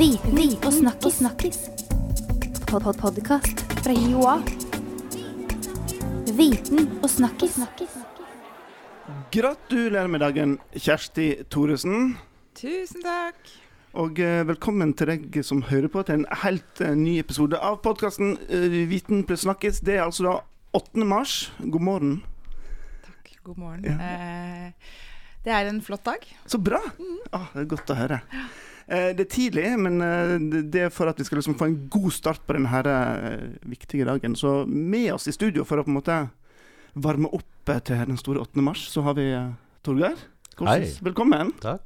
[0.00, 1.14] Viten og snakkis.
[1.14, 1.58] snakkis.
[2.66, 4.38] Pod -pod Podkast fra Joa.
[6.36, 7.58] Viten og snakkis.
[9.30, 12.16] Gratulerer med dagen, Kjersti Thoresen.
[12.54, 13.36] Tusen takk.
[13.92, 17.82] Og eh, velkommen til deg som hører på til en helt eh, ny episode av
[17.82, 18.38] podkasten
[18.88, 19.80] Viten pluss snakkis.
[19.80, 20.40] Det er altså da
[20.72, 21.04] 8.
[21.04, 21.52] mars.
[21.58, 22.22] God morgen.
[23.04, 23.36] Takk.
[23.44, 23.84] God morgen.
[23.84, 24.00] Ja.
[24.00, 24.72] Eh,
[25.44, 26.24] det er en flott dag.
[26.46, 26.80] Så bra!
[27.32, 28.22] Ah, det er godt å høre.
[28.32, 28.69] Eh,
[29.14, 30.32] det er tidlig, men eh,
[30.70, 34.04] det- er for at vi skal liksom få en god start på denne eh, viktige
[34.04, 34.34] dagen.
[34.34, 36.16] Så med oss i studio for å på en måte
[36.96, 38.62] varme opp eh, til den store 8.
[38.62, 39.52] mars, så har vi eh,
[39.86, 40.16] Torgeir.
[40.60, 40.82] Hei.
[41.02, 41.52] Velkommen.
[41.62, 41.80] Takk.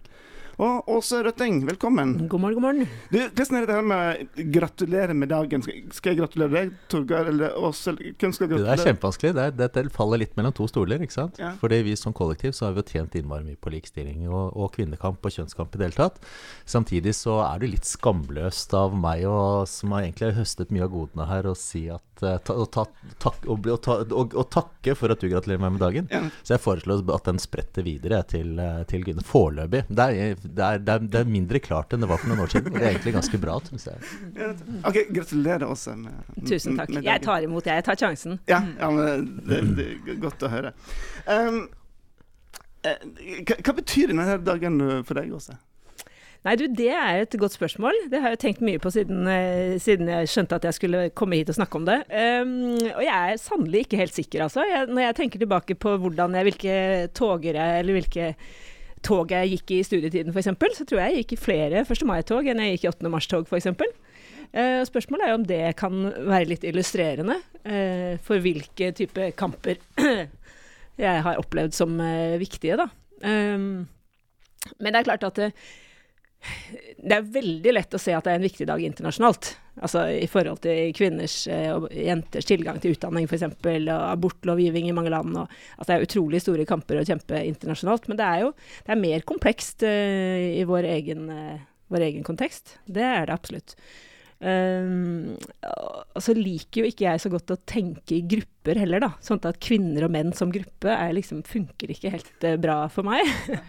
[0.55, 2.13] Og Åse Røtting, velkommen.
[2.31, 2.85] God morgen, god morgen.
[3.11, 5.65] Du, hvordan er det her med gratulerer med dagen?
[5.67, 7.91] Skal, jeg gratulere deg, Torgeir, eller Åse?
[7.99, 8.85] Hvem skal Det er gratulere?
[8.87, 9.33] kjempevanskelig.
[9.35, 11.03] Det, er, det faller litt mellom to stoler.
[11.03, 11.41] ikke sant?
[11.43, 11.51] Ja.
[11.59, 14.71] Fordi vi som kollektiv så har vi jo tjent innmari mye på likestilling og, og
[14.77, 16.23] kvinnekamp og kjønnskamp i det hele tatt.
[16.71, 20.95] Samtidig så er det litt skamløst av meg, og, som har egentlig høstet mye av
[20.95, 22.87] godene her, å si at eh, ta, å, ta,
[23.27, 26.07] takk, å, bli- å, ta, å takke for at du gratulerer meg med dagen.
[26.15, 26.23] Ja.
[26.47, 29.27] Så jeg foreslår at den spretter videre til, eh, til Gunne.
[29.27, 29.83] Foreløpig.
[29.91, 32.45] Det er, det, er, det, er, det er mindre klart enn det var for noen
[32.45, 32.73] år siden.
[32.73, 34.11] Og det er egentlig ganske bra, syns jeg.
[34.85, 36.93] OK, gratulerer, også med- Tusen takk.
[36.95, 37.81] med Jeg tar imot, jeg.
[37.81, 38.39] Jeg tar sjansen.
[38.51, 40.75] Ja, ja men det, det er godt å høre.
[41.27, 41.63] Um,
[42.85, 43.07] eh,
[43.49, 45.57] hva, hva betyr denne dagen eh, for deg, Åse?
[46.45, 47.97] Nei, du, det er et godt spørsmål.
[48.13, 51.39] Det har jeg tenkt mye på siden, eh, siden jeg skjønte at jeg skulle komme
[51.41, 52.03] hit og snakke om det.
[52.13, 54.67] Um, og jeg er sannelig ikke helt sikker, altså.
[54.69, 56.77] Jeg, når jeg tenker tilbake på hvordan jeg, hvilke
[57.17, 58.29] toger jeg, eller hvilke
[59.05, 62.07] tog jeg gikk i studietiden f.eks., så tror jeg jeg gikk i flere 1.
[62.09, 63.13] mai-tog enn jeg gikk i 8.
[63.13, 63.71] mars-tog f.eks.
[64.55, 69.81] Uh, spørsmålet er jo om det kan være litt illustrerende uh, for hvilke type kamper
[71.05, 72.87] jeg har opplevd som uh, viktige, da.
[73.25, 73.87] Um,
[74.79, 75.41] men det er klart at
[77.05, 79.51] det, er veldig lett å se at det er en viktig dag internasjonalt.
[79.85, 84.97] Altså i forhold til kvinners eh, og jenters tilgang til utdanning f.eks., og abortlovgivning i
[84.97, 85.35] mange land.
[85.41, 88.09] Og, altså det er utrolig store kamper å kjempe internasjonalt.
[88.11, 88.51] Men det er jo
[88.87, 91.63] det er mer komplekst uh, i vår egen, uh,
[91.93, 92.79] vår egen kontekst.
[92.87, 93.77] Det er det absolutt.
[94.45, 95.39] Um,
[96.21, 99.11] så liker jo ikke jeg så godt å tenke i grupper heller, da.
[99.25, 103.09] Sånn at kvinner og menn som gruppe er liksom, funker ikke helt eh, bra for
[103.09, 103.25] meg.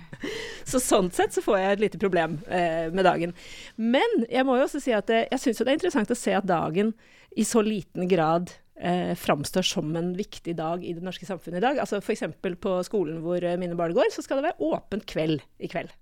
[0.69, 3.34] så sånn sett så får jeg et lite problem eh, med dagen.
[3.80, 6.36] Men jeg må jo også si at eh, jeg syns det er interessant å se
[6.36, 6.94] at dagen
[7.36, 11.66] i så liten grad eh, framstår som en viktig dag i det norske samfunnet i
[11.69, 11.80] dag.
[11.84, 12.28] Altså F.eks.
[12.62, 15.96] på skolen hvor eh, mine barn går, så skal det være åpent kveld i kveld.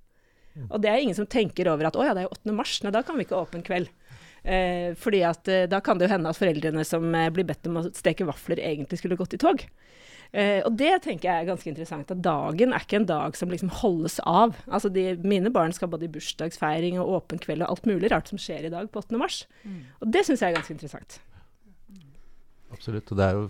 [0.69, 2.53] Og det er ingen som tenker over at å ja, det er jo 8.
[2.53, 3.90] mars, nei da kan vi ikke ha åpen kveld.
[4.43, 7.67] Eh, fordi at eh, da kan det jo hende at foreldrene som eh, blir bedt
[7.69, 9.63] om å steke vafler, egentlig skulle gått i tog.
[10.33, 13.51] Eh, og det tenker jeg er ganske interessant, at dagen er ikke en dag som
[13.53, 14.57] liksom holdes av.
[14.67, 18.31] Altså de, mine barn skal både i bursdagsfeiring og åpen kveld og alt mulig rart
[18.33, 19.19] som skjer i dag på 8.
[19.21, 19.43] mars.
[20.01, 21.19] Og det syns jeg er ganske interessant.
[22.73, 23.11] Absolutt.
[23.13, 23.43] Og det er jo,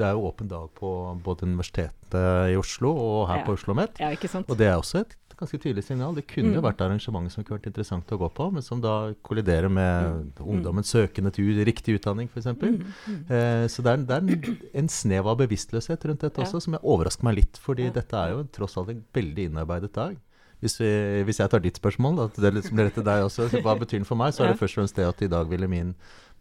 [0.00, 0.90] det er jo åpen dag på
[1.24, 3.44] både Universitetet i Oslo og her Ja.
[3.44, 4.00] på Oslo OsloMet.
[4.00, 4.08] Ja?
[4.48, 6.14] Og det er også et ganske tydelig signal.
[6.14, 6.66] Det kunne jo Mm.
[6.68, 10.92] vært arrangement som kunne vært interessant å gå på, men som da kolliderer med ungdommens
[10.92, 12.46] søkende til riktig utdanning, f.eks.
[12.46, 12.84] Mm,
[13.30, 16.44] Eh, så det er, det er en, snev av bevisstløshet rundt dette Ja.
[16.44, 17.58] også, som jeg overrasker meg litt.
[17.58, 17.90] fordi Ja.
[17.90, 20.16] dette er jo tross alt en veldig innarbeidet dag.
[20.60, 23.78] Hvis, vi, hvis jeg tar ditt spørsmål, at det liksom blir til deg også, hva
[23.78, 25.66] betyr den for meg, så er det først og fremst det at i dag ville
[25.66, 25.94] min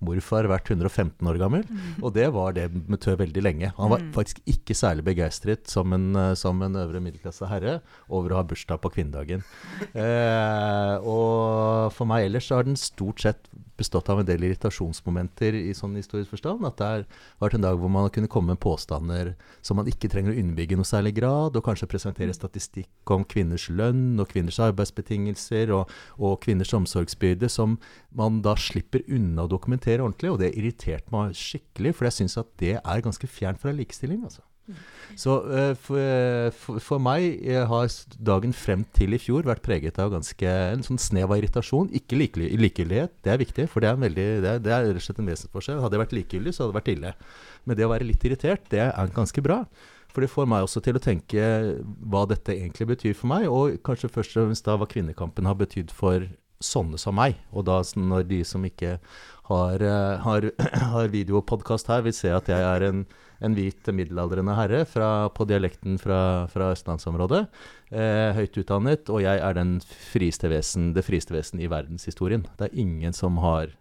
[0.05, 1.65] morfar vært 115 år gammel.
[2.01, 3.71] Og det var det med Tø veldig lenge.
[3.77, 8.33] Han var faktisk ikke særlig begeistret som en, eh, som en øvre middelklasse herre over
[8.33, 9.45] å ha bursdag på kvinnedagen.
[9.99, 13.47] Eh, og for meg ellers så har den stort sett
[13.79, 16.65] bestått av en del irritasjonsmomenter i sånn historisk forstand.
[16.67, 17.05] At det har
[17.41, 19.33] vært en dag hvor man kunne komme med påstander
[19.65, 23.69] som man ikke trenger å underbygge noe særlig grad, og kanskje presentere statistikk om kvinners
[23.71, 25.89] lønn og kvinners arbeidsbetingelser og,
[26.19, 27.79] og kvinners omsorgsbyrde som
[28.15, 30.33] man da slipper unna å dokumentere ordentlig.
[30.33, 34.23] Og det irriterte meg skikkelig, for jeg syns at det er ganske fjernt fra likestilling.
[34.27, 34.43] altså.
[35.19, 37.89] Så uh, for, eh, for, for meg har
[38.21, 41.89] dagen frem til i fjor vært preget av ganske en sånn snev av irritasjon.
[41.97, 45.01] Ikke likegyldighet, det er viktig, for det er, en veldig, det er, det er rett
[45.01, 45.81] og slett en vesensforskjell.
[45.83, 47.13] Hadde jeg vært likegyldig, så hadde det vært ille.
[47.65, 49.63] Men det å være litt irritert, det er ganske bra.
[50.09, 51.49] For det får meg også til å tenke
[52.09, 55.57] hva dette egentlig betyr for meg, og kanskje først og fremst da hva kvinnekampen har
[55.59, 56.25] betydd for
[56.63, 57.39] sånne som meg.
[57.55, 58.97] Og da når de som ikke
[59.49, 59.83] har,
[60.23, 60.47] har,
[60.93, 63.03] har, video og podkast her, vil se at jeg er en,
[63.45, 66.21] en hvit middelaldrende herre fra, på dialekten fra,
[66.51, 67.45] fra østlandsområdet.
[67.89, 69.77] Eh, høyt utdannet, og jeg er den
[70.11, 72.45] frieste vesen, det frieste vesen i verdenshistorien.
[72.59, 73.73] Det er ingen som har,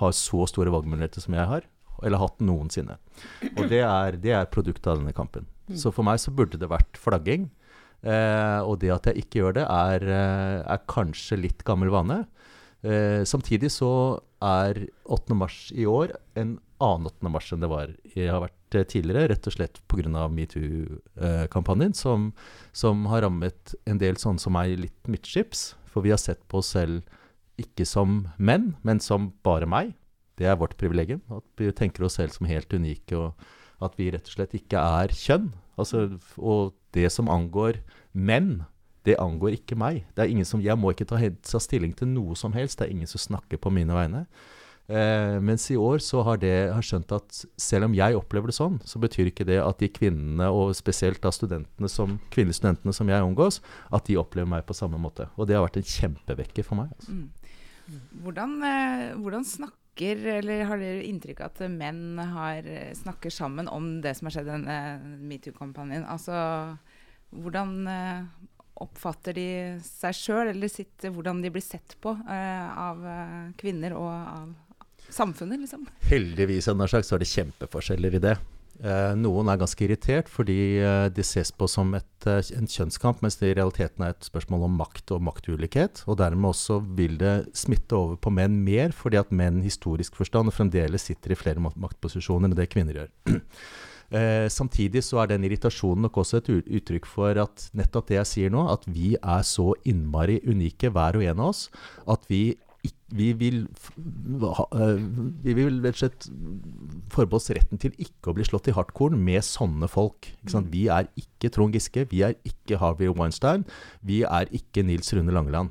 [0.00, 1.68] har så store valgmuligheter som jeg har,
[2.02, 2.98] eller hatt noensinne.
[3.54, 5.46] Og det er, det er produktet av denne kampen.
[5.72, 7.46] Så for meg så burde det vært flagging.
[8.04, 12.24] Eh, og det at jeg ikke gjør det, er, eh, er kanskje litt gammel vane.
[12.84, 15.34] Eh, samtidig så er 8.
[15.34, 17.30] mars i år en annen 8.
[17.32, 20.26] mars enn det var jeg har vært eh, tidligere, rett og slett pga.
[20.28, 22.32] metoo-kampanjen, som,
[22.72, 25.74] som har rammet en del sånne som meg litt midtskips.
[25.88, 27.02] For vi har sett på oss selv
[27.56, 29.94] ikke som menn, men som bare meg.
[30.36, 31.22] Det er vårt privilegium.
[31.30, 34.80] At vi tenker oss selv som helt unike, og at vi rett og slett ikke
[35.00, 35.52] er kjønn.
[35.80, 36.06] Altså,
[36.38, 37.80] og det som angår
[38.12, 38.64] menn,
[39.04, 40.04] det angår ikke meg.
[40.16, 42.78] Det er ingen som, jeg må ikke ta, ta stilling til noe som helst.
[42.80, 44.24] Det er ingen som snakker på mine vegne.
[44.84, 48.56] Eh, mens i år så har det har skjønt at selv om jeg opplever det
[48.58, 52.92] sånn, så betyr ikke det at de kvinnene, og spesielt da studentene som, kvinnelige studentene
[52.96, 55.30] som jeg omgås, at de opplever meg på samme måte.
[55.38, 56.92] Og det har vært en kjempevekker for meg.
[56.98, 57.16] Altså.
[57.16, 58.04] Mm.
[58.24, 63.68] Hvordan, eh, hvordan, snakker, eller har dere inntrykk av at menn har, eh, snakker sammen
[63.68, 64.78] om det som har skjedd i denne
[65.30, 66.06] metoo-kampanjen?
[66.08, 66.76] Altså,
[67.30, 68.26] hvordan eh,
[68.74, 69.48] oppfatter de
[69.86, 73.04] seg sjøl, eller sitt, hvordan de blir sett på uh, av
[73.54, 74.48] kvinner og av
[75.14, 75.86] samfunnet, liksom.
[76.10, 78.34] Heldigvis sagt, så er det kjempeforskjeller i det.
[78.82, 83.22] Eh, noen er ganske irritert fordi eh, det ses på som et, eh, en kjønnskamp,
[83.22, 86.02] mens det i realiteten er et spørsmål om makt og maktulikhet.
[86.08, 90.52] Og dermed også vil det smitte over på menn mer, fordi at menn historisk forstand
[90.54, 93.12] fremdeles sitter i flere maktposisjoner enn det kvinner gjør.
[94.14, 98.30] Eh, samtidig så er den irritasjonen nok også et uttrykk for at nettopp det jeg
[98.30, 101.64] sier nå, at vi er så innmari unike hver og en av oss,
[102.06, 102.42] at vi
[103.14, 104.98] vi vil, eh,
[105.44, 106.26] vi vil rett og slett
[107.14, 110.32] forbeholde oss retten til ikke å bli slått i hardkorn med sånne folk.
[110.48, 110.66] Mm.
[110.72, 113.64] Vi er ikke Trond Giske, vi er ikke Harvey Weinstein,
[114.02, 115.70] vi er ikke Nils Rune Langeland.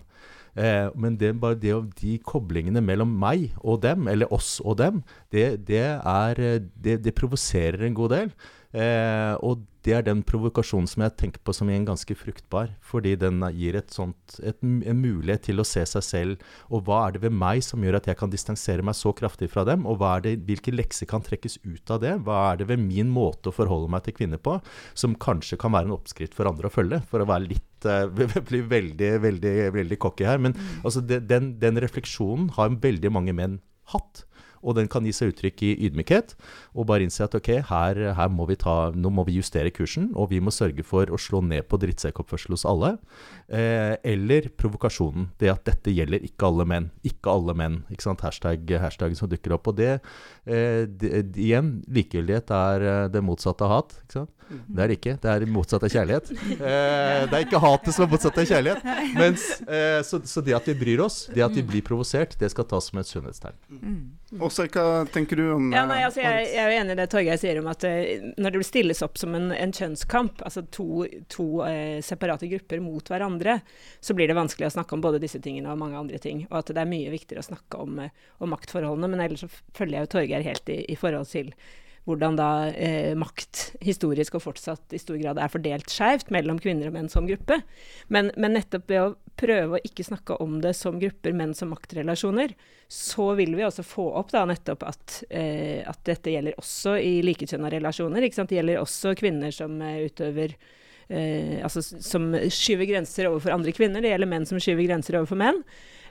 [0.56, 5.02] Eh, men det, bare det, de koblingene mellom meg og dem, eller oss og dem,
[5.34, 8.36] det, det, er, eh, det, det provoserer en god del.
[8.74, 12.72] Eh, og det er den provokasjonen som jeg tenker på som en ganske fruktbar.
[12.86, 16.46] Fordi den gir et sånt, et, en mulighet til å se seg selv.
[16.74, 19.52] Og hva er det ved meg som gjør at jeg kan distansere meg så kraftig
[19.54, 19.86] fra dem?
[19.90, 22.16] Og hva er det, hvilke lekser kan trekkes ut av det?
[22.26, 24.58] Hva er det ved min måte å forholde meg til kvinner på
[24.98, 27.04] som kanskje kan være en oppskrift for andre å følge?
[27.12, 28.08] For å være litt uh,
[28.50, 30.42] bli veldig, veldig, veldig cocky her.
[30.42, 30.80] Men mm.
[30.82, 33.60] altså, den, den refleksjonen har veldig mange menn
[33.92, 34.24] hatt.
[34.64, 36.36] Og den kan gi seg uttrykk i ydmykhet,
[36.74, 40.12] og bare innse at ok, her, her må vi ta, nå må vi justere kursen,
[40.16, 42.96] og vi må sørge for å slå ned på drittsekkoppførsel hos alle.
[43.48, 45.30] Eh, eller provokasjonen.
[45.42, 46.92] Det at dette gjelder ikke alle menn.
[47.08, 47.82] Ikke alle menn.
[47.92, 49.68] ikke sant, Hashtag, hashtaggen som dukker opp.
[49.72, 50.00] Og det,
[50.46, 54.00] eh, det igjen, likegyldighet er eh, det motsatte av hat.
[54.04, 54.34] ikke sant?
[54.50, 55.14] Det er det ikke.
[55.22, 56.32] Det er motsatt av kjærlighet.
[56.54, 58.88] Eh, det er ikke hatet som er motsatt av kjærlighet.
[59.22, 62.52] Mens, eh, så, så, det at vi bryr oss, det at vi blir provosert, det
[62.54, 63.58] skal tas som et sunnhetstegn.
[64.42, 67.08] Også, hva tenker du om ja, nei, altså, jeg, jeg, er jo enig i det
[67.12, 71.06] Torgeir sier om at uh, når det stilles opp som en, en kjønnskamp, altså to,
[71.32, 73.60] to uh, separate grupper mot hverandre,
[74.02, 76.46] så blir det vanskelig å snakke om både disse tingene og mange andre ting.
[76.50, 79.12] Og at det er mye viktigere å snakke om, uh, om maktforholdene.
[79.14, 81.54] Men ellers så følger jeg jo Torgeir helt i, i forhold til
[82.04, 86.90] hvordan da eh, makt historisk og fortsatt i stor grad er fordelt skjevt mellom kvinner
[86.90, 87.62] og menn som gruppe.
[88.12, 91.72] Men, men, nettopp ved å prøve å ikke snakke om det som grupper, men som
[91.72, 92.54] maktrelasjoner,
[92.92, 97.18] så vil vi også få opp da nettopp at, eh, at dette gjelder også i
[97.26, 98.28] likekjønna relasjoner.
[98.28, 100.58] Det gjelder også kvinner som eh, utøver
[101.08, 104.04] Eh, altså, som skyver grenser overfor andre kvinner.
[104.04, 105.60] Det gjelder menn som skyver grenser overfor menn.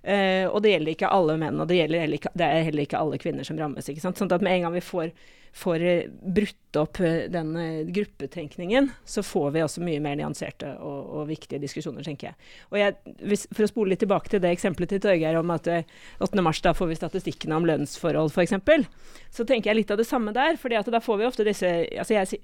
[0.02, 2.98] Eh, og det gjelder ikke alle menn, og det, heller ikke, det er heller ikke
[2.98, 3.86] alle kvinner som rammes.
[3.88, 4.18] ikke sant?
[4.18, 5.14] Sånn at med en gang vi får
[5.52, 7.50] får eh, brutt opp eh, den
[7.92, 12.48] gruppetenkningen, så får vi også mye mer nyanserte og, og viktige diskusjoner, tenker jeg.
[12.72, 15.68] Og jeg, hvis, For å spole litt tilbake til det eksempelet til Torgeir om at
[15.68, 16.40] 8.
[16.40, 18.88] mars da får vi statistikkene om lønnsforhold, f.eks.,
[19.28, 20.56] så tenker jeg litt av det samme der.
[20.56, 22.40] fordi at da får vi ofte disse altså jeg,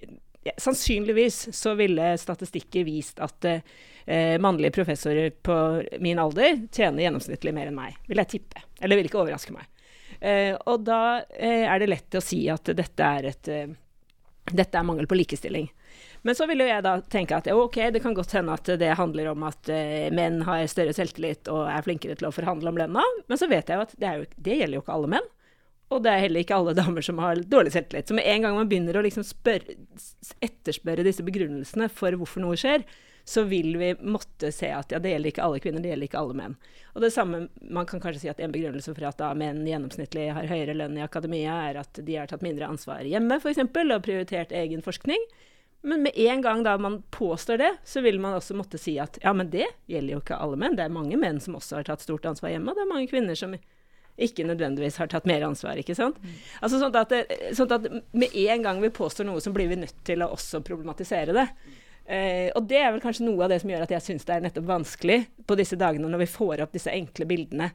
[0.59, 5.57] Sannsynligvis så ville statistikker vist at eh, mannlige professorer på
[6.01, 8.63] min alder tjener gjennomsnittlig mer enn meg, vil jeg tippe.
[8.81, 9.67] Eller vil ikke overraske meg.
[10.21, 13.75] Eh, og da eh, er det lett å si at dette er, et, eh,
[14.51, 15.69] dette er mangel på likestilling.
[16.27, 19.31] Men så ville jeg da tenke at ok, det kan godt hende at det handler
[19.31, 23.05] om at uh, menn har større selvtillit og er flinkere til å forhandle om lønna,
[23.31, 25.29] men så vet jeg jo at det, jo, det, gjelder jo ikke alle menn.
[25.89, 28.11] Og det er heller ikke alle damer som har dårlig selvtillit.
[28.11, 29.77] Så med en gang man begynner å liksom spørre,
[30.45, 32.85] etterspørre disse begrunnelsene for hvorfor noe skjer,
[33.29, 36.21] så vil vi måtte se at ja, det gjelder ikke alle kvinner, det gjelder ikke
[36.21, 36.55] alle menn.
[36.95, 40.31] Og det samme, Man kan kanskje si at en begrunnelse for at da menn gjennomsnittlig
[40.33, 44.05] har høyere lønn i akademia, er at de har tatt mindre ansvar hjemme, f.eks., og
[44.05, 45.29] prioritert egen forskning.
[45.85, 49.21] Men med en gang da man påstår det, så vil man også måtte si at
[49.23, 50.77] ja, men det gjelder jo ikke alle menn.
[50.77, 53.13] Det er mange menn som også har tatt stort ansvar hjemme, og det er mange
[53.13, 53.55] kvinner som
[54.19, 55.79] ikke nødvendigvis har tatt mer ansvar.
[55.79, 56.19] ikke sant?
[56.61, 59.81] Altså sånn at, det, sånn at Med en gang vi påstår noe, så blir vi
[59.81, 61.49] nødt til å også problematisere det.
[62.09, 64.39] Uh, og det er vel kanskje noe av det som gjør at jeg syns det
[64.39, 67.69] er nettopp vanskelig på disse dagene når vi får opp disse enkle bildene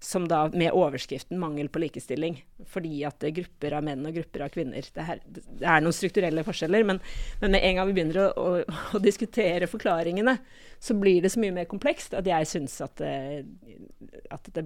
[0.00, 2.38] som da med overskriften 'mangel på likestilling'.
[2.66, 4.86] Fordi at det er grupper av menn og grupper av kvinner.
[4.94, 7.00] Det, her, det er noen strukturelle forskjeller, men,
[7.40, 10.38] men, med en gang vi begynner å, å, å, diskutere forklaringene,
[10.80, 14.64] så blir det så mye mer komplekst at jeg syns at, at, det,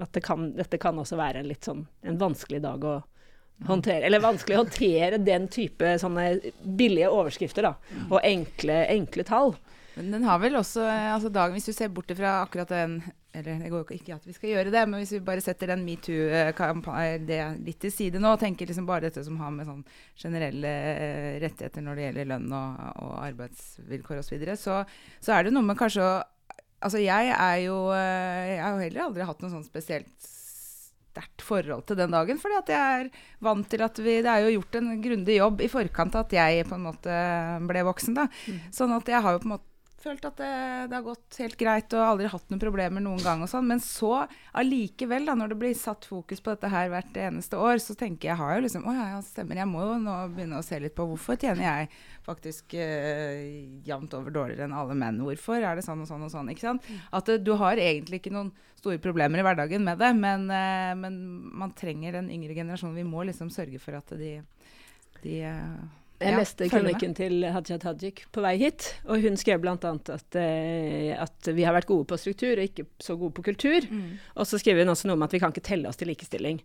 [0.00, 2.98] at det kan, dette kan også være en litt sånn en vanskelig dag å
[3.68, 4.06] håndtere.
[4.08, 8.06] Eller vanskelig å håndtere den type sånne billige overskrifter, da.
[8.08, 9.54] Og enkle, enkle tall.
[9.96, 13.00] Men den har vel også altså dagen, Hvis du ser bort fra akkurat den
[13.34, 15.84] Eller det går ikke at vi skal gjøre det, men hvis vi bare setter den
[15.86, 19.84] metoo-kampanjen litt til side nå, og tenker liksom bare dette som har med sånn
[20.18, 24.80] generelle eh, rettigheter når det gjelder lønn og, og arbeidsvilkår osv., så, så
[25.22, 26.10] så er det noe med kanskje å
[26.80, 30.30] Altså jeg er jo eh, Jeg har jo heller aldri hatt noe sånn spesielt
[31.10, 32.38] sterkt forhold til den dagen.
[32.38, 33.08] fordi at jeg er
[33.42, 36.68] vant til at vi Det er jo gjort en grundig jobb i forkant at jeg
[36.68, 37.16] på en måte
[37.68, 38.14] ble voksen.
[38.14, 38.28] da.
[38.46, 38.60] Mm.
[38.72, 39.69] Sånn at jeg har jo på en måte
[40.00, 40.50] følt at det,
[40.90, 43.42] det, har gått helt greit og aldri hatt noen problemer noen gang.
[43.44, 44.24] og sånn, Men så
[44.56, 48.30] allikevel, da, når det blir satt fokus på dette her hvert eneste år, så tenker
[48.30, 49.60] jeg har jo liksom Å ja, ja, stemmer.
[49.60, 51.90] Jeg må jo nå begynne å se litt på hvorfor tjener jeg
[52.26, 53.44] faktisk eh,
[53.86, 55.20] jevnt over dårligere enn alle menn.
[55.26, 56.50] Hvorfor er det sånn og sånn og sånn?
[56.52, 56.88] ikke sant?
[56.88, 57.06] Mm.
[57.20, 60.92] At eh, du har egentlig ikke noen store problemer i hverdagen med det, men, eh,
[60.96, 61.20] men
[61.60, 62.96] man trenger den yngre generasjonen.
[62.96, 64.38] Vi må liksom sørge for at de,
[65.20, 65.80] de eh,
[66.20, 69.72] jeg ja, leste kronikken til Hadia Tajik på vei hit, og hun skrev bl.a.
[69.80, 73.86] At, uh, at vi har vært gode på struktur og ikke så gode på kultur.
[73.88, 74.18] Mm.
[74.36, 76.60] Og så skriver hun også noe om at vi kan ikke telle oss til likestilling.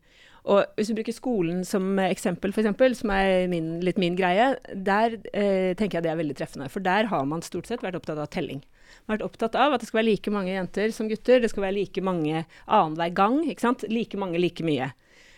[0.51, 5.15] Og hvis vi bruker skolen som eksempel, f.eks., som er min, litt min greie, der
[5.23, 6.67] uh, tenker jeg det er veldig treffende.
[6.73, 8.59] For der har man stort sett vært opptatt av telling.
[9.05, 11.39] Man har vært opptatt av at det skal være like mange jenter som gutter.
[11.39, 13.39] Det skal være like mange annenhver gang.
[13.87, 14.91] Like mange, like mye.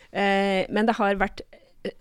[0.10, 1.46] Uh, men det har vært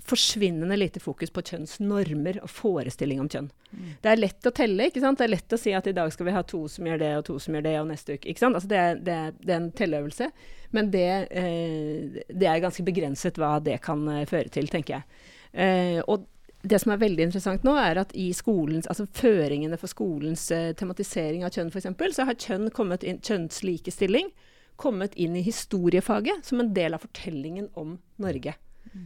[0.05, 3.49] forsvinnende lite fokus på kjønnsnormer og forestilling om kjønn.
[3.71, 3.89] Mm.
[4.03, 4.89] Det er lett å telle.
[4.89, 5.19] ikke sant?
[5.21, 7.11] Det er lett å si at i dag skal vi ha to som gjør det,
[7.19, 8.29] og to som gjør det, og neste uke.
[8.31, 8.59] ikke sant?
[8.59, 10.31] Altså det, er, det, det er en telleøvelse.
[10.77, 15.23] Men det, eh, det, er ganske begrenset hva det kan eh, føre til, tenker jeg.
[15.53, 16.27] Eh, og
[16.67, 20.73] det som er veldig interessant nå, er at i skolens, altså føringene for skolens eh,
[20.79, 24.33] tematisering av kjønn, f.eks., så har kjønn kommet inn, kjønnslikestilling
[24.77, 28.57] kommet inn i historiefaget som en del av fortellingen om Norge.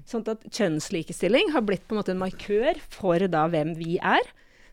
[0.08, 4.24] Sånn at kjønnslikestilling har blitt på en måte en markør for da hvem vi er,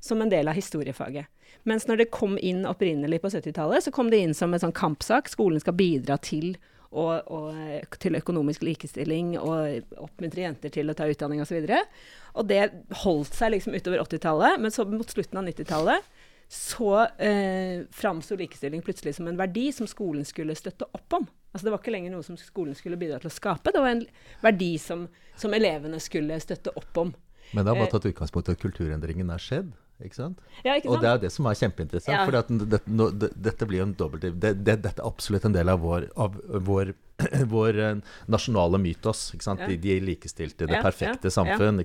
[0.03, 1.27] som en del av historiefaget.
[1.67, 4.75] Mens når det kom inn opprinnelig på 70-tallet, så kom det inn som en sånn
[4.75, 5.27] kampsak.
[5.31, 6.55] Skolen skal bidra til,
[6.91, 11.59] og, og, til økonomisk likestilling og oppmuntre jenter til å ta utdanning osv.
[11.59, 12.61] Og, så og det
[13.03, 16.15] holdt seg liksom utover 80-tallet, men så mot slutten av 90-tallet
[16.47, 21.27] så eh, framsto likestilling plutselig som en verdi som skolen skulle støtte opp om.
[21.57, 23.95] Altså Det var ikke lenger noe som skolen skulle bidra til å skape, det var
[23.95, 24.03] en
[24.43, 25.07] verdi som,
[25.41, 27.15] som elevene skulle støtte opp om.
[27.55, 29.71] Men det har bare eh, tatt utgangspunkt i at kulturendringen er skjedd?
[30.05, 30.43] Ikke sant?
[30.61, 30.91] Ja, ikke sant?
[30.93, 32.13] Og det er det som er kjempeinteressant.
[32.13, 32.25] Ja.
[32.27, 34.27] For det, det, dette blir jo en dobbelt...
[34.37, 36.37] Det, dette er absolutt en del av vår, av
[36.69, 36.93] vår
[37.53, 37.95] vår eh,
[38.25, 39.33] nasjonale mytos.
[39.45, 39.55] Ja.
[39.67, 41.81] De, de likestilte, det perfekte samfunn.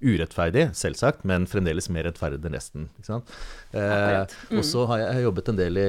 [0.00, 2.88] Urettferdig, selvsagt, men fremdeles mer rettferdig enn resten.
[3.08, 4.58] Eh, mm.
[4.58, 5.86] Og så har jeg, jeg jobbet en del i,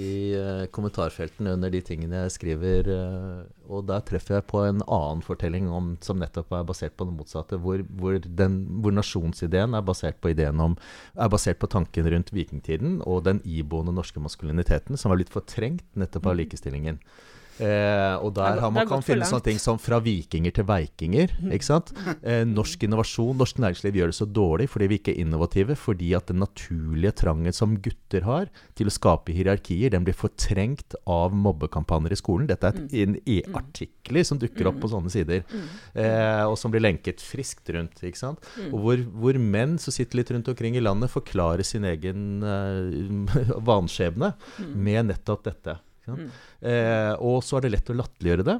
[0.00, 2.88] i eh, kommentarfeltene under de tingene jeg skriver.
[2.94, 7.06] Eh, og der treffer jeg på en annen fortelling om, som nettopp er basert på
[7.08, 7.60] det motsatte.
[7.62, 10.78] Hvor, hvor, den, hvor nasjonsideen er basert på ideen om,
[11.14, 15.84] er basert på tanken rundt vikingtiden og den iboende norske maskuliniteten, som var litt fortrengt
[15.98, 16.42] nettopp av mm.
[16.44, 17.00] likestillingen.
[17.62, 21.34] Eh, og der har man kan finne sånne ting som fra vikinger til veikinger.
[21.38, 21.52] Mhm.
[21.54, 21.92] ikke sant?
[22.22, 25.76] Eh, norsk innovasjon, norsk næringsliv gjør det så dårlig fordi vi ikke er innovative.
[25.78, 30.96] Fordi at den naturlige trangen som gutter har til å skape hierarkier, den blir fortrengt
[31.06, 32.48] av mobbekampanjer i skolen.
[32.50, 35.46] Dette er et, en e-artikler som dukker opp på sånne sider.
[35.94, 38.02] Eh, og som blir lenket friskt rundt.
[38.02, 38.42] ikke sant?
[38.72, 43.56] Og hvor, hvor, menn som sitter litt rundt omkring i landet, forklarer sin egen uh,
[43.70, 44.34] vanskjebne
[44.74, 45.78] med nettopp dette.
[46.08, 46.28] Mm.
[46.68, 48.58] Eh, og så er det lett å latterliggjøre det.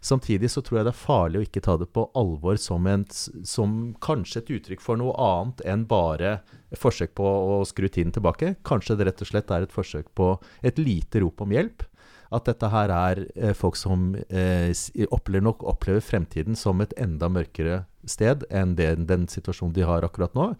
[0.00, 3.04] Samtidig så tror jeg det er farlig å ikke ta det på alvor som, en,
[3.10, 6.38] som kanskje et uttrykk for noe annet enn bare
[6.76, 8.54] forsøk på å skru tiden tilbake.
[8.66, 10.32] Kanskje det rett og slett er et forsøk på
[10.64, 11.84] et lite rop om hjelp.
[12.30, 14.70] At dette her er eh, folk som eh,
[15.10, 20.04] opplever, nok opplever fremtiden som et enda mørkere sted enn den, den situasjonen de har
[20.06, 20.50] akkurat nå.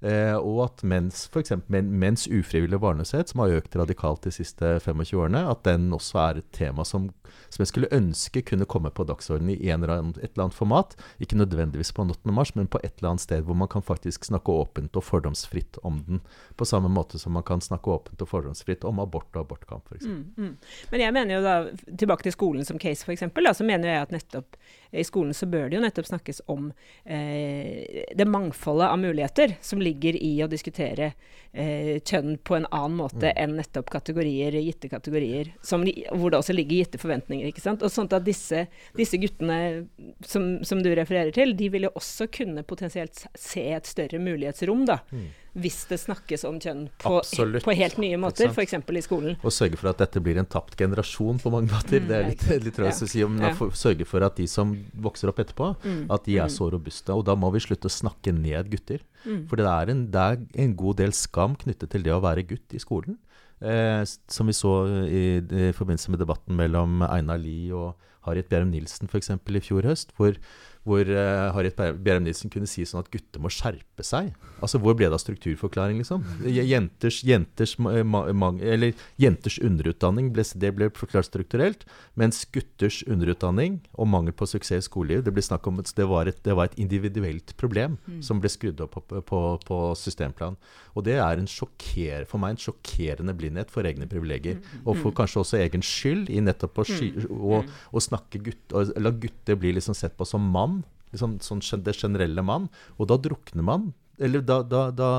[0.00, 1.52] Eh, og at mens f.eks.
[1.72, 6.22] Men, mens ufrivillig barnløshet, som har økt radikalt de siste 25 årene, at den også
[6.22, 7.10] er et tema som,
[7.48, 10.96] som jeg skulle ønske kunne komme på dagsordenen i eller annen, et eller annet format.
[11.22, 12.32] Ikke nødvendigvis på 8.
[12.34, 15.80] mars, men på et eller annet sted hvor man kan faktisk snakke åpent og fordomsfritt
[15.86, 16.24] om den.
[16.56, 20.06] På samme måte som man kan snakke åpent og fordomsfritt om abort og abortkamp, f.eks.
[20.06, 20.56] Mm, mm.
[20.92, 21.56] Men jeg mener jo da,
[21.98, 23.26] tilbake til skolen som case, f.eks.,
[23.56, 24.56] så mener jeg at nettopp
[24.90, 26.70] i skolen så bør det jo nettopp snakkes om
[27.04, 31.12] eh, det mangfoldet av muligheter som ligger i å diskutere
[31.52, 36.56] eh, kjønn på en annen måte enn nettopp kategorier, gitte kategorier, som, hvor det også
[36.56, 37.50] ligger gitte forventninger.
[37.50, 37.84] ikke sant?
[37.86, 38.66] Og sånn at disse,
[38.98, 39.86] disse guttene
[40.26, 44.86] som, som du refererer til, de vil jo også kunne potensielt se et større mulighetsrom,
[44.88, 45.00] da.
[45.58, 47.64] Hvis det snakkes om kjønn på, Absolutt.
[47.66, 48.74] på helt nye måter, f.eks.
[48.78, 49.36] i skolen.
[49.42, 51.98] Og sørge for at dette blir en tapt generasjon på mange måter.
[52.06, 52.90] det er litt, litt ja.
[52.92, 53.42] å si om Mm.
[53.48, 53.70] Ja.
[53.74, 56.06] sørge for at de som vokser opp etterpå, Mm.
[56.10, 57.10] at de er så robuste.
[57.10, 59.00] Og da må vi slutte å snakke ned gutter.
[59.26, 59.48] Mm.
[59.48, 62.46] For det er, en, det er en god del skam knyttet til det å være
[62.46, 63.18] gutt i skolen.
[63.60, 68.70] Eh, som vi så i, i forbindelse med debatten mellom Einar Lie og Harriet Bjerrum
[68.70, 69.30] Nilsen f.eks.
[69.30, 70.36] i fjor høst, hvor,
[70.88, 74.32] hvor uh, Harriet Bjerrum Nilsen kunne si sånn at gutter må skjerpe seg.
[74.60, 76.24] Altså, Hvor ble det av strukturforklaring, liksom?
[76.44, 78.24] Jenters, jenters, ma,
[78.60, 81.84] eller, jenters underutdanning ble, det ble forklart strukturelt,
[82.20, 86.06] mens gutters underutdanning og mangel på suksess i skoleliv det ble snakk om at det
[86.08, 90.56] var et, det var et individuelt problem som ble skrudd opp på, på, på systemplan.
[90.96, 94.60] Og det er en sjokker, for meg en sjokkerende blindhet for egne privilegier.
[94.84, 98.92] Og for kanskje også egen skyld i nettopp å, sky, å, å snakke gutt, og
[99.00, 100.79] la gutter bli liksom sett på som mann.
[101.14, 102.68] Liksom, sånn det generelle mann.
[102.98, 103.90] Og da drukner man.
[104.20, 105.10] Eller da, da, da,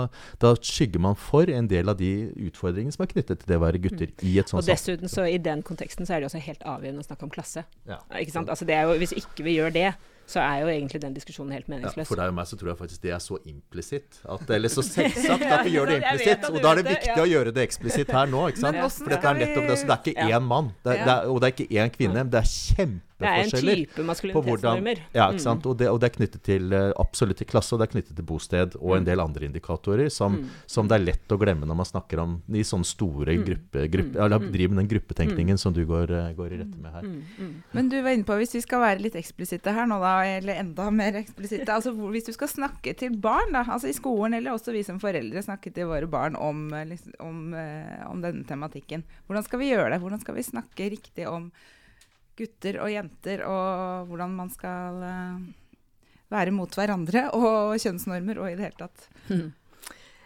[0.41, 3.63] da skygger man for en del av de utfordringene som er knyttet til det å
[3.63, 6.41] være gutter i et sånt Og dessuten, så i den konteksten, så er det også
[6.45, 7.65] helt avgjørende å snakke om klasse.
[7.89, 7.98] Ja.
[8.21, 8.51] Ikke sant?
[8.53, 9.89] Altså, det jo, hvis ikke vi gjør det,
[10.31, 12.07] så er jo egentlig den diskusjonen helt Ja, meningsløs.
[12.07, 14.21] for deg og meg så tror jeg faktisk det er så implisitt.
[14.48, 16.45] Eller så selvsagt at vi gjør det implisitt.
[16.51, 17.21] Og da er det viktig ja.
[17.25, 18.45] å gjøre det eksplisitt her nå.
[18.53, 18.79] ikke sant?
[19.01, 19.79] For dette er nettopp det.
[19.81, 20.38] Så det er ikke Ja.
[20.38, 22.21] én mann, det er, det er, og det er ikke én kvinne.
[22.21, 22.51] Men det er
[23.21, 25.01] Det er en type på maskulinitetsnormer.
[25.13, 25.65] ja, ikke sant?
[25.69, 28.15] Og, det, og det er knyttet til eh, absolutt til klasse, og det er knyttet
[28.17, 28.97] til bosted og Mm.
[28.97, 30.35] en del andre indikatorer som,
[30.67, 33.45] som det er lett å glemme når man snakker om i sånne store Mm.
[33.45, 36.91] gruppe, gruppe, eller driver med den gruppetenkningen som du går, eh, går i rette med
[36.91, 37.01] her.
[37.05, 37.53] Mm.
[37.73, 40.59] Men du var inne på, hvis vi skal være litt eksplisitte her nå, da, eller
[40.59, 44.51] enda mer eksplisitte altså Hvis du skal snakke til barn, da, altså i skolen, eller
[44.57, 47.53] også vi som foreldre snakke til våre barn om, eh, liksom, om,
[48.09, 49.99] om denne tematikken, hvordan skal vi gjøre det?
[50.01, 51.51] Hvordan skal vi snakke riktig om
[52.41, 55.41] gutter og jenter, og hvordan man skal eh,
[56.33, 59.09] være mot hverandre, og kjønnsnormer, og i det hele tatt?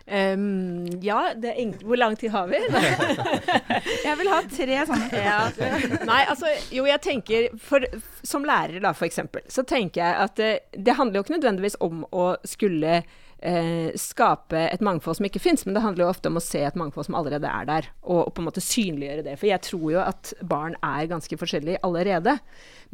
[0.06, 1.34] Um, ja,
[1.82, 2.60] hvor lang tid har vi?
[4.06, 5.08] Jeg vil ha tre sånne.
[5.18, 5.40] Ja.
[6.06, 7.82] Nei, altså, jo, jeg tenker for,
[8.22, 11.80] Som lærer, da, for eksempel, så tenker jeg at det, det handler jo ikke nødvendigvis
[11.82, 13.00] om å skulle
[13.40, 16.62] eh, skape et mangfold som ikke fins, men det handler jo ofte om å se
[16.66, 19.36] et mangfold som allerede er der, og, og på en måte synliggjøre det.
[19.42, 22.38] For jeg tror jo at barn er ganske forskjellige allerede.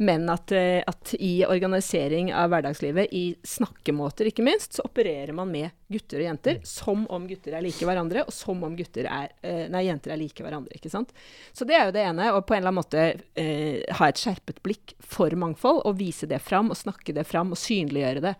[0.02, 5.52] Men at, eh, at i organisering av hverdagslivet, i snakkemåter ikke minst, så opererer man
[5.52, 9.68] med gutter og jenter som om gutter er like hverandre, og som om er, eh,
[9.68, 10.72] nei, jenter er like hverandre.
[10.74, 11.12] ikke sant?
[11.52, 14.18] Så det er jo det ene, og på en eller annen måte eh, ha et
[14.18, 18.34] skjerpet blikk for mangfold, og vise det fram, og snakke det fram, og synliggjøre det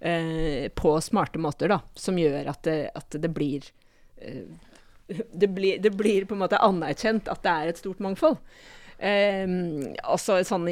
[0.00, 3.66] eh, på smarte måter, da, som gjør at det, at det blir
[4.20, 4.46] eh,
[5.32, 8.40] det blir, det blir på en måte anerkjent at det er et stort mangfold.
[8.98, 9.44] Eh,
[10.08, 10.70] også sånn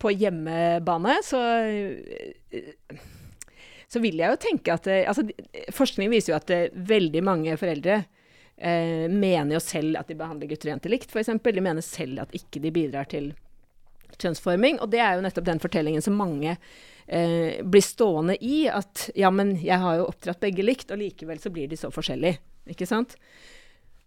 [0.00, 3.02] på hjemmebane så eh,
[3.88, 5.22] så vil jeg jo tenke at altså,
[5.72, 8.02] Forskning viser jo at det, veldig mange foreldre
[8.58, 11.30] eh, mener jo selv at de behandler gutter og jenter likt, f.eks.
[11.40, 13.30] De mener selv at ikke de bidrar til
[14.18, 14.80] kjønnsforming.
[14.82, 16.56] Og det er jo nettopp den fortellingen som mange
[17.08, 18.66] eh, blir stående i.
[18.68, 21.90] At ja, men jeg har jo oppdratt begge likt, og likevel så blir de så
[21.94, 22.40] forskjellige.
[22.68, 23.16] Ikke sant?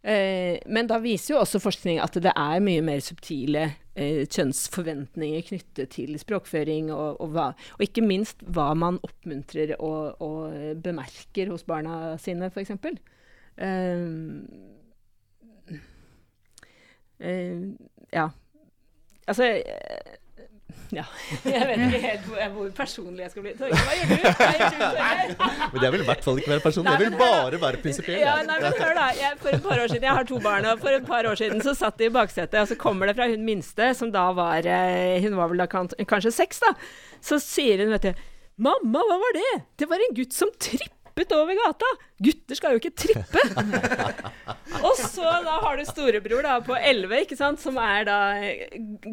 [0.02, 5.46] Eh, men da viser jo også forskning at det er mye mer subtile eh, kjønnsforventninger
[5.46, 11.54] knyttet til språkføring, og, og, hva, og ikke minst hva man oppmuntrer og, og bemerker
[11.54, 12.74] hos barna sine, f.eks.
[13.62, 14.06] Eh,
[17.22, 17.66] eh,
[18.10, 18.30] ja.
[19.30, 19.54] Altså
[21.00, 21.06] ja.
[21.46, 23.54] Jeg vet ikke helt hvor, hvor personlig jeg skal bli.
[23.60, 25.44] Torgeir, hva gjør du?
[25.74, 26.94] Men jeg vil i hvert fall ikke være personlig.
[26.96, 28.22] Jeg vil bare være prinsipiell.
[28.24, 29.08] Ja, nei, men hør da.
[29.18, 31.42] Jeg, for et par år siden, jeg har to barn, og for et par år
[31.42, 34.28] siden så satt de i baksetet, og så kommer det fra hun minste, som da
[34.38, 36.74] var eh, Hun var vel da kanskje seks, da.
[37.24, 38.28] Så sier hun, vet du
[38.62, 39.52] Mamma, hva var det?
[39.80, 41.90] Det var en gutt som trippet over gata.
[42.22, 43.44] Gutter skal jo ikke trippe.
[44.88, 48.20] og så da har du storebror da på 11, ikke sant, som er da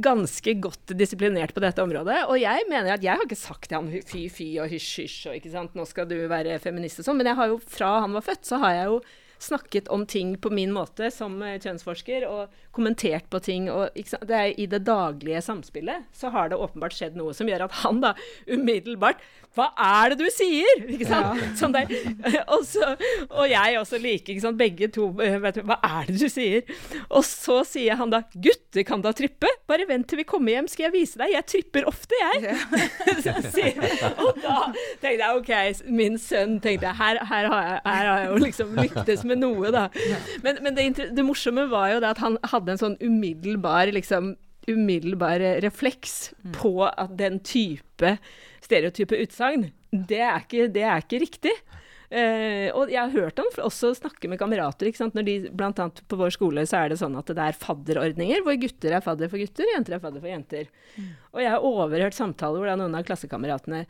[0.04, 2.24] ganske godt disiplinert på dette området.
[2.28, 5.30] Og jeg mener at jeg har ikke sagt til ham fy fy og hysj hysj
[5.30, 7.98] og ikke sant, nå skal du være feminist og sånn, men jeg har jo fra
[8.04, 9.00] han var født, så har jeg jo
[9.38, 13.68] snakket om ting på min måte som eh, kjønnsforsker, og kommentert på ting.
[13.72, 17.68] Og, det er, I det daglige samspillet så har det åpenbart skjedd noe som gjør
[17.68, 18.14] at han da
[18.50, 19.22] umiddelbart
[19.58, 20.84] Hva er det du sier?!
[20.86, 21.40] Ikke sant?
[21.42, 21.48] Ja.
[21.58, 21.74] Sånn
[22.54, 22.92] og, så,
[23.26, 24.30] og, jeg også like.
[24.30, 24.58] ikke sant?
[24.60, 26.62] Begge to eh, vet du, Hva er det du sier?
[27.08, 29.50] Og så sier han da Gutter kan da trippe?
[29.68, 31.34] Bare vent til vi kommer hjem, skal jeg vise deg.
[31.34, 32.54] Jeg tripper ofte, jeg.
[32.54, 33.34] Ja.
[34.22, 34.56] og da
[35.02, 35.52] tenkte jeg OK,
[35.90, 39.72] min sønn tenkte her, her, har, jeg, her har jeg jo liksom lyktes med noe,
[39.74, 39.86] da.
[40.44, 44.36] Men, men det, det, morsomme var jo det at han hadde en sånn umiddelbar liksom
[44.68, 46.52] umiddelbar refleks mm.
[46.58, 48.18] på at den type
[48.68, 50.22] stereotype utsagn, det,
[50.74, 51.54] det, er ikke riktig.
[52.08, 54.88] Uh, og jeg har hørt om også snakke med kamerater.
[54.88, 55.16] ikke sant?
[55.16, 58.44] Når de, blant annet På vår skole så er det sånn at det er fadderordninger,
[58.46, 60.70] hvor gutter er fadder for gutter, jenter er fadder for jenter.
[60.96, 61.10] Mm.
[61.34, 63.84] Og jeg har overhørt samtaler hvor da noen av klassekameratene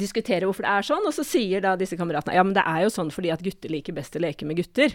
[0.00, 2.84] diskuterer hvorfor det er sånn, og så sier da disse kameratene ja, men det er
[2.84, 4.94] jo sånn fordi at gutter liker best å leke med gutter.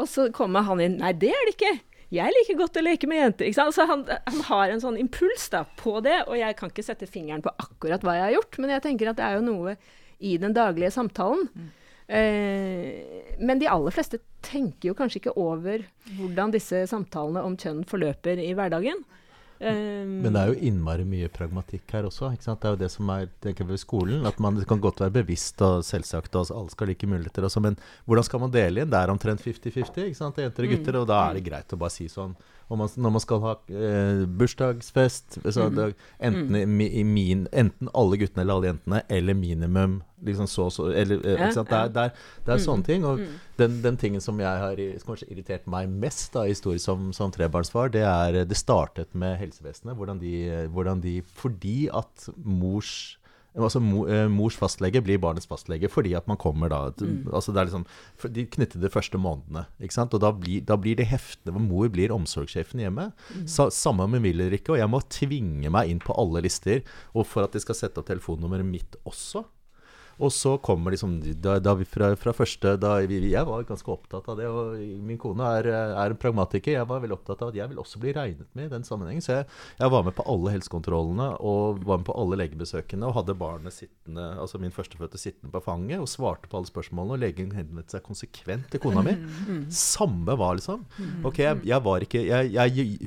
[0.00, 1.74] Og så kommer han inn nei, det er det ikke.
[2.14, 3.48] Jeg liker godt å leke med jenter.
[3.48, 3.74] ikke sant?
[3.74, 7.08] Så han, han, har en sånn impuls da, på det, og jeg kan ikke sette
[7.10, 9.74] fingeren på akkurat hva jeg har gjort, men jeg tenker at det er jo noe
[10.22, 11.48] i den daglige samtalen.
[11.50, 11.66] Mm.
[12.06, 15.82] Eh, men de aller fleste tenker jo kanskje ikke over
[16.14, 19.02] hvordan disse samtalene om kjønn forløper i hverdagen.
[19.60, 22.28] Um, Men det er jo innmari mye pragmatikk her også.
[22.36, 24.26] Det er jo det som er ved skolen.
[24.28, 27.62] At man kan godt være bevisst og selvsagt, og alle skal like muligheter også.
[27.64, 28.92] Men hvordan skal man dele inn?
[28.92, 30.92] Det er omtrent 50-50, jenter og gutter.
[30.92, 31.00] Mm.
[31.00, 32.36] Og da er det greit å bare si sånn
[32.74, 35.76] man, når man skal ha eh, bursdagsfest så mm.
[35.76, 35.84] det,
[36.18, 36.80] enten, mm.
[36.80, 41.20] i, i min, enten, alle guttene eller alle jentene, eller minimum liksom så, så eller,
[41.22, 42.64] eh, ja, det, er, det, er, det er mm.
[42.64, 43.06] sånne ting.
[43.06, 43.36] Og mm.
[43.60, 47.30] den, den, tingen som jeg har kanskje irritert meg mest da, i historie som, som
[47.34, 49.94] trebarnsfar, det er det startet med helsevesenet.
[49.94, 50.34] Hvordan de,
[50.74, 53.16] hvordan de Fordi at mors
[53.64, 57.30] altså eh, Mors fastlege blir barnets fastlege fordi at man kommer da mm.
[57.32, 57.86] altså det er liksom,
[58.36, 59.64] De knytter de første månedene.
[59.80, 60.14] ikke sant?
[60.14, 63.10] Og da blir, da blir det heftende mor blir omsorgssjefen hjemme.
[63.32, 63.46] Mm.
[63.50, 66.82] Sa, samme med vil ikke, og jeg må tvinge meg inn på alle lister.
[67.14, 69.44] Og for at de skal sette opp telefonnummeret mitt også.
[70.16, 74.28] Og så kommer liksom da, da fra, fra, første da vi, Jeg var ganske opptatt
[74.32, 74.48] av det.
[74.48, 76.72] Og min kone er, er, en pragmatiker.
[76.78, 79.24] Jeg var veldig opptatt av at jeg vil også bli regnet med i den sammenhengen.
[79.24, 79.48] Så jeg,
[79.80, 83.76] jeg, var med på alle helsekontrollene og var med på alle legebesøkene og hadde barnet
[83.76, 87.18] sittende, altså min førstefødte sittende på fanget og svarte på alle spørsmålene.
[87.18, 89.16] Og legen henvendte seg konsekvent til kona mi.
[89.76, 90.86] Samme var liksom.
[91.28, 92.24] Ok, jeg, jeg var ikke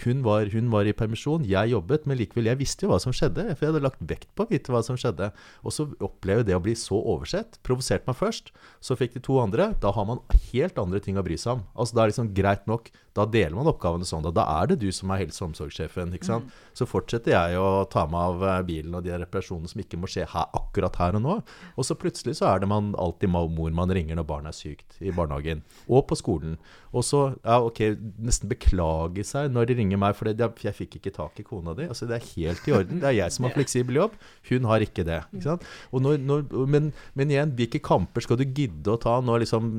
[0.06, 3.16] hun var, hun, var, i permisjon, jeg jobbet, men likevel, jeg visste jo hva som
[3.16, 3.50] skjedde.
[3.56, 5.32] For jeg hadde lagt vekt på å vite hva som skjedde.
[5.66, 7.60] Og så opplever det å bli så oversett.
[7.66, 8.52] Provoserte meg først,
[8.84, 9.72] så fikk de to andre.
[9.82, 11.64] Da har man helt andre ting å bry seg om.
[11.76, 12.92] Altså Da er det liksom greit nok.
[13.18, 14.24] Da deler man oppgavene sånn.
[14.28, 16.14] Da, da er det du som er helse- og omsorgssjefen.
[16.16, 16.46] ikke sant?
[16.46, 16.68] Mm.
[16.78, 20.10] Så fortsetter jeg å ta meg av eh, bilen og de reparasjonene som ikke må
[20.12, 21.40] skje her, akkurat her og nå.
[21.76, 25.00] Og så plutselig så er det man alltid mor man ringer når barnet er sykt
[25.02, 25.66] i barnehagen.
[25.90, 26.58] Og på skolen.
[26.90, 27.82] Og så ja, ok,
[28.26, 31.88] nesten beklage seg når de ringer meg, for jeg fikk ikke tak i kona di.
[31.90, 33.02] Altså Det er helt i orden.
[33.04, 34.18] Det er jeg som har fleksibel jobb.
[34.50, 35.22] Hun har ikke det.
[35.34, 35.68] ikke sant?
[35.94, 39.70] Når, når, men men igjen, hvilke kamper skal du gidde å ta når liksom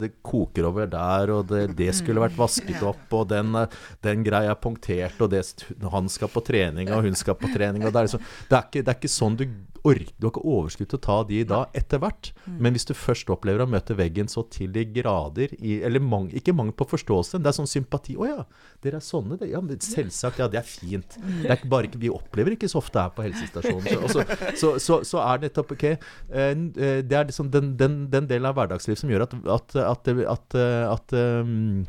[0.00, 3.54] det koker over der, og det, det skulle vært vasket opp, og den,
[4.04, 5.44] den greia er punktert, og det,
[5.92, 8.68] han skal på trening, og hun skal på trening og det, er liksom, det, er
[8.68, 9.46] ikke, det er ikke sånn du
[9.84, 12.30] orker Du har ikke overskudd til å ta de da etter hvert.
[12.46, 12.58] Mm.
[12.66, 16.30] Men hvis du først opplever å møte veggen så til de grader i, Eller mang,
[16.32, 18.16] ikke mangel på forståelse, det er sånn sympati.
[18.16, 18.44] 'Å ja,
[18.84, 20.40] dere er sånne.' Det, ja, selvsagt.
[20.40, 21.18] Ja, det er fint.
[21.42, 23.84] Det er bare, vi opplever ikke så ofte her på helsestasjonen.
[23.84, 24.24] Så, så,
[24.56, 25.84] så, så, så er det nettopp ok,
[26.34, 29.76] Eh, eh, det er liksom den, den, den, delen av hverdagslivet som gjør at, at,
[29.84, 30.56] at, at,
[30.90, 31.84] at um,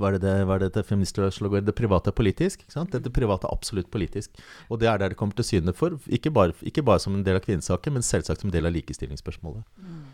[0.00, 1.60] hva er det, hva er det feminister i?
[1.64, 2.64] Det private er politisk.
[2.64, 2.92] ikke sant?
[2.92, 4.30] Det, private er absolutt politisk.
[4.68, 5.98] Og det er der det kommer til syne for.
[6.08, 8.74] Ikke bare, ikke bare som en del av kvinnesaken, men selvsagt som en del av
[8.76, 9.64] likestillingsspørsmålet.
[9.78, 10.04] Mm.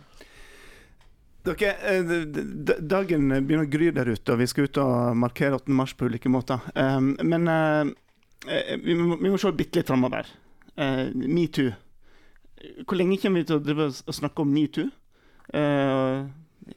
[1.48, 1.72] Dere,
[2.84, 5.72] dagen begynner å gry der ute, og vi skal ut og markere 8.
[5.72, 6.60] mars på ulike måter.
[6.76, 7.48] Um, men
[8.84, 10.28] vi, må, vi, må, se bitte litt framover.
[10.76, 11.72] Metoo
[12.86, 14.90] hvor lenge kommer vi til å snakke om metoo?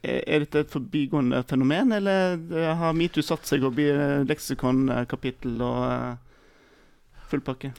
[0.04, 5.82] Er dette et forbigående fenomen, eller eh, har metoo satt seg og blir leksikonkapittel og
[5.86, 7.74] uh, full pakke?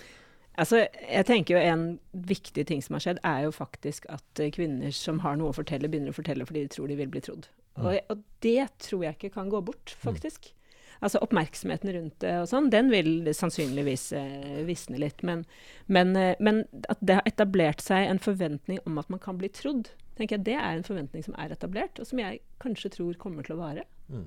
[0.55, 4.95] Altså, jeg tenker jo En viktig ting som har skjedd, er jo faktisk at kvinner
[4.95, 7.49] som har noe å fortelle, begynner å fortelle fordi de tror de vil bli trodd.
[7.75, 7.87] Mm.
[7.89, 10.53] Og, og, det tror jeg ikke kan gå bort, faktisk.
[10.53, 10.61] Mm
[11.05, 15.25] altså oppmerksomheten rundt det og sånn, den vil sannsynligvis eh, visne litt.
[15.27, 15.45] Men,
[15.87, 19.51] men, eh, men, at det har etablert seg en forventning om at man kan bli
[19.53, 23.21] trodd, tenker jeg det er en forventning som er etablert, og som jeg kanskje tror
[23.21, 23.87] kommer til å vare.
[24.09, 24.27] Mm.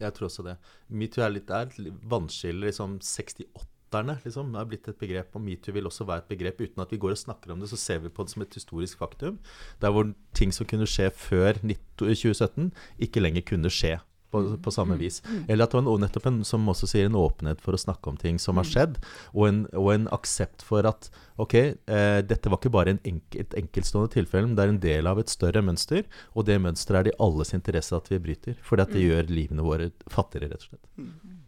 [0.00, 0.56] Jeg tror også det.
[0.88, 1.70] Metoo er litt der.
[2.10, 6.30] Vannskiller liksom 68 metoo-datterne liksom, er blitt et begrep, og metoo vil også være et
[6.32, 6.60] begrep.
[6.60, 8.54] Uten at vi går og snakker om det, så ser vi på det som et
[8.54, 9.38] historisk faktum.
[9.80, 11.60] Der hvor ting som kunne skje før
[11.98, 13.98] 2017, ikke lenger kunne skje.
[14.32, 15.20] På, på, samme vis.
[15.44, 18.08] Eller at det var en, nettopp en, som også sier, en åpenhet for å snakke
[18.08, 18.96] om ting som har skjedd,
[19.34, 21.10] og en, og en aksept for at
[21.42, 25.10] ok, eh, dette var ikke bare enk, et enkeltstående tilfelle, men det er en del
[25.10, 28.56] av et større mønster, og det mønsteret er det i alles interesse at vi bryter.
[28.64, 31.41] Fordi at det gjør livene våre fattigere, rett og slett.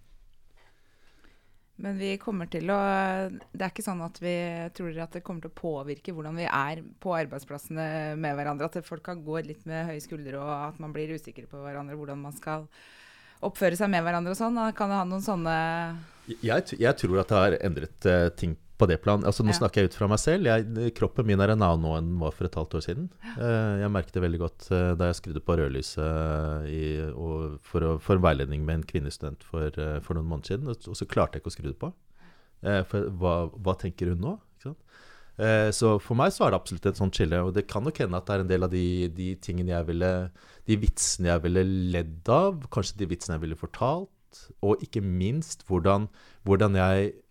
[1.82, 2.78] Men vi kommer til å
[3.50, 4.34] Det er ikke sånn at vi
[4.76, 7.86] tror at det kommer til å påvirke hvordan vi er på arbeidsplassene
[8.20, 8.68] med hverandre.
[8.70, 11.98] At folk kan gå litt med høye skuldre, og at man blir usikker på hverandre.
[11.98, 12.68] Hvordan man skal
[13.44, 14.60] oppføre seg med hverandre og sånn.
[14.78, 15.56] Kan det ha noen sånne
[16.40, 18.54] jeg, jeg, tror at det har endret uh, ting
[18.84, 19.24] på det plan.
[19.26, 19.58] Altså, nå ja.
[19.58, 20.48] snakker jeg ut fra meg selv.
[20.50, 23.10] Jeg, kroppen min er en annen nå enn den var for et halvt år siden.
[23.34, 26.84] Uh, jeg merket det veldig godt uh, da jeg skrudde på rødlyset i,
[27.64, 29.70] for, å, for, en veiledning med en kvinnestudent for,
[30.04, 31.92] for, noen måneder siden, og, så klarte jeg ikke å skru det på.
[32.90, 34.38] for hva, hva, tenker hun nå?
[35.74, 37.40] så for meg så er det absolutt et sånt skille.
[37.42, 39.88] Og det kan nok hende at det er en del av de, de tingene jeg
[39.88, 40.10] ville
[40.68, 41.64] De vitsene jeg ville
[41.96, 44.10] ledd av, kanskje de vitsene jeg ville fortalt,
[44.64, 46.06] og ikke minst hvordan,
[46.46, 47.23] hvordan jeg eh,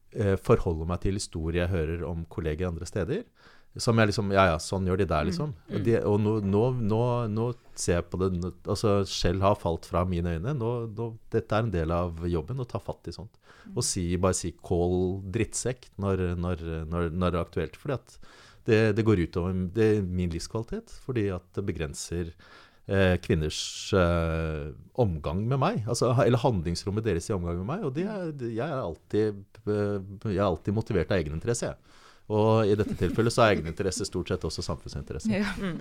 [0.45, 3.23] forholder meg til historier jeg hører om kolleger andre steder.
[3.82, 5.54] Som jeg liksom Ja, ja, sånn gjør de der, liksom.
[5.65, 5.73] Mm.
[5.73, 7.02] Og, de, og nå, nå, nå,
[7.34, 8.30] nå, ser jeg på det
[8.69, 10.54] Altså, skjell har falt fra mine øyne.
[11.34, 13.34] dette er en del av jobben, å ta fatt i sånt.
[13.65, 13.73] Mm.
[13.76, 17.80] Og si, bare si 'kål drittsekk' når, når, når, når, det er aktuelt.
[17.80, 18.17] Fordi at
[18.65, 20.93] det, det går utover min livskvalitet.
[21.08, 22.36] Fordi at det begrenser eh,
[23.24, 25.84] kvinners eh, omgang med meg.
[25.88, 27.86] Altså, eller handlingsrommet deres i omgang med meg.
[27.88, 28.08] Og det,
[28.52, 31.72] jeg, er alltid, eh, jeg er alltid motivert av egeninteresse.
[31.72, 31.92] Jeg.
[32.34, 35.30] Og i dette tilfellet så er egeninteresse stort sett også samfunnsinteresse.
[35.30, 35.52] Ja.
[35.60, 35.78] Mm.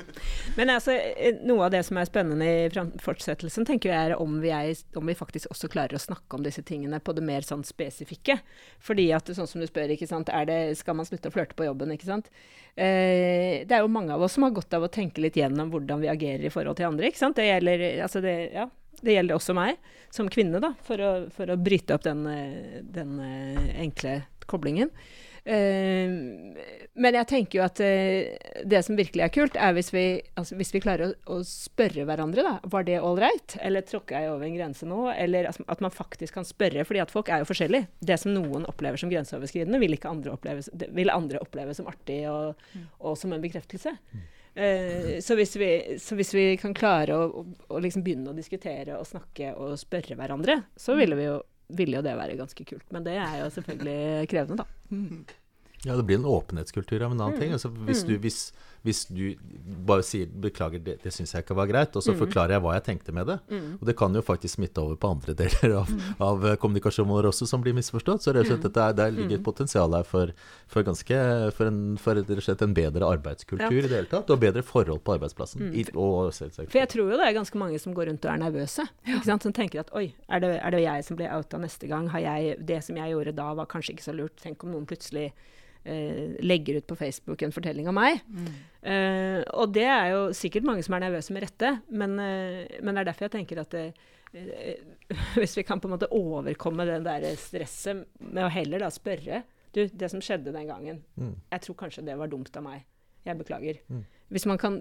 [0.59, 4.37] Men altså, eh, noe av det som er spennende i fortsettelsen, tenker jeg er om
[4.43, 7.47] vi, er, om vi, faktisk også klarer å snakke om disse tingene på det mer
[7.47, 8.39] sånn spesifikke.
[8.85, 11.69] Fordi at, sånn som du spør, ikke sant, det, skal man slutte å flørte på
[11.71, 12.29] jobben, ikke sant.
[12.75, 15.73] Eh, det er jo mange av oss som har godt av å tenke litt gjennom
[15.73, 17.41] hvordan vi agerer i forhold til andre, ikke sant.
[17.41, 18.69] Det gjelder, altså det, ja,
[19.01, 19.81] det gjelder også meg
[20.13, 23.17] som kvinne, da, for å, for å bryte opp den, eh, den
[23.87, 24.93] enkle koblingen.
[25.43, 26.55] Uh,
[26.95, 30.05] men jeg tenker jo at uh, det som virkelig er kult, er hvis vi,
[30.39, 32.53] altså, hvis vi klarer å, å, spørre hverandre, da.
[32.71, 33.57] Var det ålreit?
[33.65, 35.01] Eller tråkka jeg over en grense nå?
[35.17, 37.91] Eller altså, at man faktisk kan spørre, fordi at folk er jo forskjellige.
[37.99, 42.23] Det som noen opplever som grenseoverskridende, vil ikke andre oppleve, vil andre oppleve som artig
[42.31, 42.87] og, mm.
[43.03, 43.97] og som en bekreftelse.
[44.53, 48.39] Uh, så, hvis vi, så, hvis vi, kan klare å, å, å liksom begynne å
[48.39, 51.41] diskutere og snakke og spørre hverandre, så ville vi jo
[51.79, 52.85] ville jo det være ganske kult.
[52.93, 54.67] Men det er jo selvfølgelig krevende, da.
[55.83, 57.41] Ja, det blir en åpenhetskultur av en annen mm.
[57.41, 57.53] ting.
[57.57, 58.21] Altså, hvis, du, mm.
[58.23, 58.37] hvis,
[58.87, 59.23] hvis, du,
[59.87, 62.21] bare sier 'beklager, det, det syns jeg ikke var greit', og så mm.
[62.21, 63.39] forklarer jeg hva jeg tenkte med det.
[63.51, 63.81] Mm.
[63.81, 66.23] Og det kan jo faktisk smitte over på andre deler av, mm.
[66.23, 68.23] av kommunikasjonen kommunikasjoner også, som blir misforstått.
[68.23, 70.33] Så rett og slett, dette, der ligger et potensial her for,
[70.71, 71.19] for, ganske,
[71.57, 73.83] for, en, for rett og slett en bedre arbeidskultur ja.
[73.83, 75.73] i det hele tatt, og bedre forhold på arbeidsplassen.
[75.75, 78.43] I, og For jeg tror jo det er ganske mange som går rundt og er
[78.43, 78.87] nervøse.
[79.07, 79.43] Ikke sant?
[79.43, 82.13] Som tenker at 'oi, er det, er det jeg som blir outa neste gang'?
[82.13, 84.39] Har jeg, det som jeg gjorde da, var kanskje ikke så lurt.
[84.39, 85.33] Tenk om noen plutselig
[85.85, 88.23] eh, legger ut på Facebook en fortelling om meg.
[88.29, 88.49] Mm.
[88.93, 92.95] Eh, og det er jo sikkert mange som er nervøse med rette, men, eh, men
[92.95, 93.87] det er derfor jeg tenker at det,
[94.35, 94.81] eh,
[95.41, 99.45] hvis vi kan på en måte overkomme det der stresset med å heller da spørre
[99.73, 101.37] Du, det som skjedde den gangen, mm.
[101.55, 102.83] jeg tror kanskje det var dumt av meg.
[103.25, 103.79] Jeg beklager.
[103.89, 104.03] Mm.
[104.29, 104.75] Hvis man kan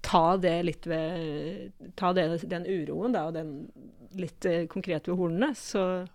[0.00, 3.50] ta det litt ved Ta det, den uroen da, og den
[4.16, 6.06] litt eh, konkret ved hornene, så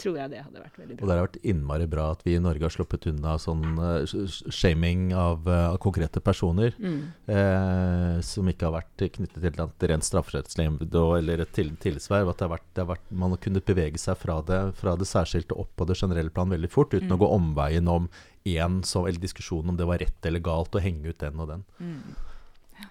[0.00, 1.04] tror jeg det hadde vært veldig bra.
[1.04, 4.30] Og det har vært innmari bra at vi i Norge har sluppet unna sånn uh,
[4.52, 6.74] shaming av, uh, konkrete personer.
[6.80, 7.00] Mm.
[7.28, 12.32] Uh, som ikke har vært knyttet til et rent strafferettslig eller et til, tilsverv.
[12.32, 14.96] At det har vært, det har vært, man har kunnet bevege seg fra det, fra
[15.00, 17.16] det særskilte opp på det generelle plan veldig fort, uten mm.
[17.18, 18.10] å gå omveien om
[18.48, 21.66] én eller diskusjonen om det var rett eller galt, å henge ut den og den.
[21.78, 22.86] Mm.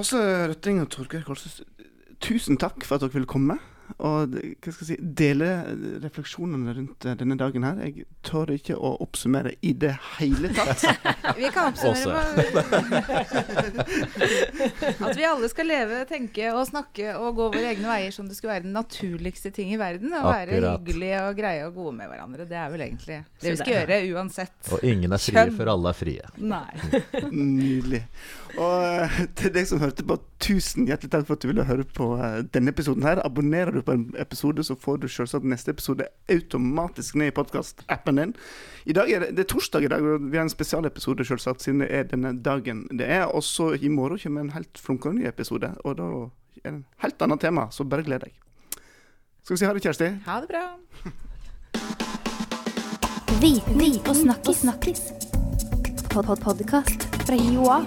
[0.00, 0.18] Åse
[0.50, 1.60] Røtting og Torgeir Kolsøs,
[2.22, 3.56] tusen takk for at dere ville komme
[3.98, 5.48] og hva skal jeg si, dele
[6.02, 7.80] refleksjonene rundt eh, denne dagen her.
[7.84, 10.84] Jeg tør ikke å oppsummere i det hele tatt.
[11.40, 12.44] vi kan oppsummere
[15.10, 18.36] at vi alle skal leve, tenke og snakke og gå våre egne veier som det
[18.38, 20.14] skulle være den naturligste ting i verden.
[20.14, 22.48] Å være hyggelige og greie og gode med hverandre.
[22.50, 24.58] Det er vel egentlig det vi skal gjøre uansett.
[24.74, 26.34] Og ingen er frie før alle er frie.
[26.40, 26.72] Nei.
[27.30, 28.04] Nydelig.
[28.58, 31.86] Og uh, til deg som hørte på, tusen hjertelig takk for at du ville høre
[31.86, 32.08] på
[32.54, 33.22] denne episoden her.
[33.24, 38.20] Abonnerer du på en episode, så får du selvsagt neste episode automatisk ned i podkastappen
[38.20, 38.34] din.
[38.84, 41.62] I dag er det, det er torsdag i dag, og vi har en spesialepisode selvsagt,
[41.62, 43.26] siden det er denne dagen det er.
[43.28, 46.12] Og så i morgen kommer en helt flunkende ny episode, og da
[46.64, 48.36] er det en helt annet tema, så bare gled deg.
[49.42, 50.10] Skal vi si ha det, Kjersti?
[50.26, 50.64] Ha det bra.
[53.40, 54.60] Viten og snakkis.
[54.60, 55.00] snakkis.
[56.10, 56.60] Pod -pod
[57.26, 57.86] fra Joa.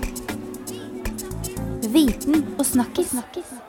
[1.94, 3.10] Viten og snakkis.
[3.10, 3.63] snakkis.